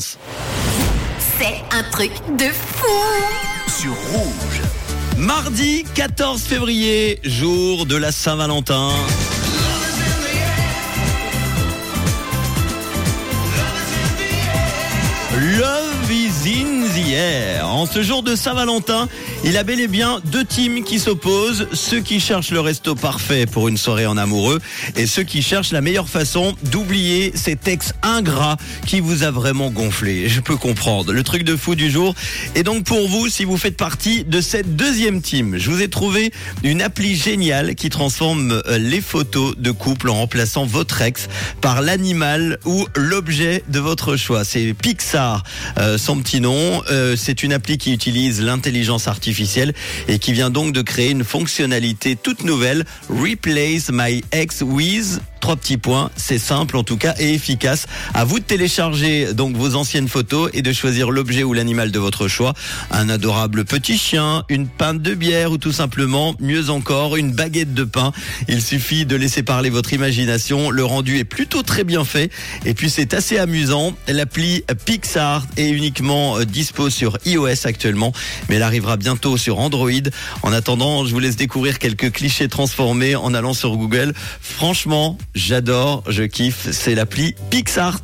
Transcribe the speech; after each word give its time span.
C'est 0.00 1.62
un 1.72 1.82
truc 1.90 2.12
de 2.36 2.46
fou 2.46 2.86
Sur 3.80 3.92
Rouge. 4.12 4.60
Mardi 5.16 5.84
14 5.94 6.40
février, 6.42 7.18
jour 7.24 7.86
de 7.86 7.96
la 7.96 8.12
Saint-Valentin. 8.12 8.90
Love 15.36 15.97
En 17.78 17.86
ce 17.86 18.02
jour 18.02 18.24
de 18.24 18.34
Saint-Valentin, 18.34 19.08
il 19.44 19.56
a 19.56 19.62
bel 19.62 19.78
et 19.78 19.86
bien 19.86 20.20
deux 20.24 20.44
teams 20.44 20.82
qui 20.82 20.98
s'opposent. 20.98 21.68
Ceux 21.72 22.00
qui 22.00 22.18
cherchent 22.18 22.50
le 22.50 22.58
resto 22.58 22.96
parfait 22.96 23.46
pour 23.46 23.68
une 23.68 23.76
soirée 23.76 24.04
en 24.04 24.16
amoureux 24.16 24.58
et 24.96 25.06
ceux 25.06 25.22
qui 25.22 25.42
cherchent 25.42 25.70
la 25.70 25.80
meilleure 25.80 26.08
façon 26.08 26.56
d'oublier 26.72 27.30
cet 27.36 27.68
ex 27.68 27.92
ingrat 28.02 28.56
qui 28.84 28.98
vous 28.98 29.22
a 29.22 29.30
vraiment 29.30 29.70
gonflé. 29.70 30.28
Je 30.28 30.40
peux 30.40 30.56
comprendre. 30.56 31.12
Le 31.12 31.22
truc 31.22 31.44
de 31.44 31.54
fou 31.54 31.76
du 31.76 31.88
jour. 31.88 32.16
Et 32.56 32.64
donc 32.64 32.82
pour 32.82 33.08
vous, 33.08 33.28
si 33.28 33.44
vous 33.44 33.56
faites 33.56 33.76
partie 33.76 34.24
de 34.24 34.40
cette 34.40 34.74
deuxième 34.74 35.22
team, 35.22 35.56
je 35.56 35.70
vous 35.70 35.80
ai 35.80 35.88
trouvé 35.88 36.32
une 36.64 36.82
appli 36.82 37.14
géniale 37.14 37.76
qui 37.76 37.90
transforme 37.90 38.60
euh, 38.66 38.78
les 38.78 39.00
photos 39.00 39.56
de 39.56 39.70
couple 39.70 40.10
en 40.10 40.14
remplaçant 40.14 40.66
votre 40.66 41.00
ex 41.00 41.28
par 41.60 41.80
l'animal 41.80 42.58
ou 42.64 42.88
l'objet 42.96 43.62
de 43.68 43.78
votre 43.78 44.16
choix. 44.16 44.42
C'est 44.42 44.74
Pixar, 44.74 45.44
euh, 45.78 45.96
son 45.96 46.18
petit 46.18 46.40
nom. 46.40 46.82
Euh, 46.90 47.14
c'est 47.16 47.44
une 47.44 47.52
appli 47.52 47.67
qui 47.76 47.92
utilise 47.92 48.40
l'intelligence 48.40 49.08
artificielle 49.08 49.74
et 50.06 50.18
qui 50.18 50.32
vient 50.32 50.50
donc 50.50 50.72
de 50.72 50.80
créer 50.80 51.10
une 51.10 51.24
fonctionnalité 51.24 52.16
toute 52.16 52.44
nouvelle, 52.44 52.84
Replace 53.10 53.90
My 53.92 54.24
Ex 54.32 54.62
With 54.62 55.20
Trois 55.48 55.56
petits 55.56 55.78
points, 55.78 56.10
c'est 56.14 56.38
simple 56.38 56.76
en 56.76 56.84
tout 56.84 56.98
cas 56.98 57.14
et 57.18 57.32
efficace. 57.32 57.86
À 58.12 58.26
vous 58.26 58.38
de 58.38 58.44
télécharger 58.44 59.32
donc 59.32 59.56
vos 59.56 59.76
anciennes 59.76 60.06
photos 60.06 60.50
et 60.52 60.60
de 60.60 60.74
choisir 60.74 61.10
l'objet 61.10 61.42
ou 61.42 61.54
l'animal 61.54 61.90
de 61.90 61.98
votre 61.98 62.28
choix. 62.28 62.52
Un 62.90 63.08
adorable 63.08 63.64
petit 63.64 63.96
chien, 63.96 64.44
une 64.50 64.68
pinte 64.68 65.00
de 65.00 65.14
bière 65.14 65.50
ou 65.50 65.56
tout 65.56 65.72
simplement, 65.72 66.34
mieux 66.38 66.68
encore, 66.68 67.16
une 67.16 67.32
baguette 67.32 67.72
de 67.72 67.84
pain. 67.84 68.12
Il 68.46 68.60
suffit 68.60 69.06
de 69.06 69.16
laisser 69.16 69.42
parler 69.42 69.70
votre 69.70 69.94
imagination. 69.94 70.68
Le 70.68 70.84
rendu 70.84 71.16
est 71.16 71.24
plutôt 71.24 71.62
très 71.62 71.82
bien 71.82 72.04
fait 72.04 72.30
et 72.66 72.74
puis 72.74 72.90
c'est 72.90 73.14
assez 73.14 73.38
amusant. 73.38 73.94
L'appli 74.06 74.64
Pixar 74.84 75.46
est 75.56 75.70
uniquement 75.70 76.36
euh, 76.36 76.44
dispo 76.44 76.90
sur 76.90 77.16
iOS 77.24 77.64
actuellement, 77.66 78.12
mais 78.50 78.56
elle 78.56 78.62
arrivera 78.62 78.98
bientôt 78.98 79.38
sur 79.38 79.60
Android. 79.60 79.88
En 80.42 80.52
attendant, 80.52 81.06
je 81.06 81.12
vous 81.14 81.20
laisse 81.20 81.36
découvrir 81.36 81.78
quelques 81.78 82.12
clichés 82.12 82.48
transformés 82.48 83.16
en 83.16 83.32
allant 83.32 83.54
sur 83.54 83.74
Google. 83.78 84.12
Franchement, 84.42 85.16
J'adore, 85.38 86.02
je 86.08 86.24
kiffe, 86.24 86.72
c'est 86.72 86.96
l'appli 86.96 87.36
PixArt. 87.48 88.02